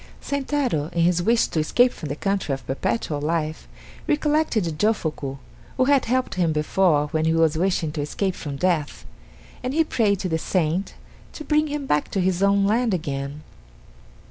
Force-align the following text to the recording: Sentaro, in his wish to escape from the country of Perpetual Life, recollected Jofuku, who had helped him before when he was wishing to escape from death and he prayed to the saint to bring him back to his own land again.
Sentaro, 0.19 0.89
in 0.93 1.01
his 1.03 1.21
wish 1.21 1.45
to 1.45 1.59
escape 1.59 1.93
from 1.93 2.09
the 2.09 2.15
country 2.15 2.55
of 2.55 2.65
Perpetual 2.65 3.21
Life, 3.21 3.67
recollected 4.07 4.79
Jofuku, 4.79 5.37
who 5.77 5.85
had 5.85 6.05
helped 6.05 6.33
him 6.33 6.51
before 6.51 7.09
when 7.09 7.25
he 7.25 7.35
was 7.35 7.55
wishing 7.55 7.91
to 7.91 8.01
escape 8.01 8.33
from 8.33 8.55
death 8.55 9.05
and 9.61 9.75
he 9.75 9.83
prayed 9.83 10.17
to 10.21 10.27
the 10.27 10.39
saint 10.39 10.95
to 11.33 11.43
bring 11.43 11.67
him 11.67 11.85
back 11.85 12.09
to 12.09 12.19
his 12.19 12.41
own 12.41 12.65
land 12.65 12.95
again. 12.95 13.43